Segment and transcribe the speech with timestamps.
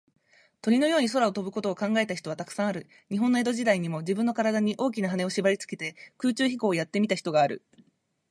[0.63, 2.87] 鳥のように空を飛ぶことを考えた人は、たくさんある。
[3.09, 7.61] 日本の江戸時代にも、じぶんのからだに、大きなはねをしばりつけて、空中飛行をやってみた人がある。